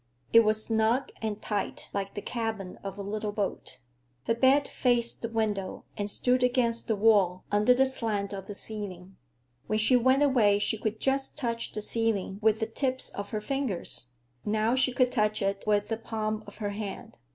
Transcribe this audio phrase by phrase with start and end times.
[0.33, 3.77] It was snug and tight, like the cabin of a little boat.
[4.23, 8.55] Her bed faced the window and stood against the wall, under the slant of the
[8.55, 9.17] ceiling.
[9.67, 13.41] When she went away she could just touch the ceiling with the tips of her
[13.41, 14.07] fingers;
[14.43, 17.19] now she could touch it with the palm of her hand.